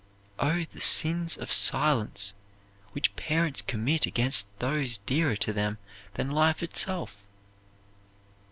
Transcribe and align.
Oh, 0.39 0.63
the 0.73 0.81
sins 0.81 1.37
of 1.37 1.51
silence 1.53 2.35
which 2.93 3.15
parents 3.15 3.61
commit 3.61 4.07
against 4.07 4.47
those 4.57 4.97
dearer 4.97 5.35
to 5.35 5.53
them 5.53 5.77
than 6.15 6.31
life 6.31 6.63
itself! 6.63 7.27